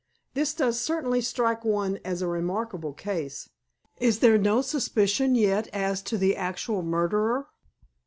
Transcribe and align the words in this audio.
"This 0.33 0.55
does 0.55 0.81
certainly 0.81 1.21
strike 1.21 1.63
one 1.63 1.99
as 2.03 2.23
a 2.23 2.27
remarkable 2.27 2.91
case. 2.91 3.49
Is 3.99 4.17
there 4.17 4.39
no 4.39 4.63
suspicion 4.63 5.35
yet 5.35 5.67
as 5.73 6.01
to 6.09 6.17
the 6.17 6.35
actual 6.35 6.81
murderer?" 6.81 7.45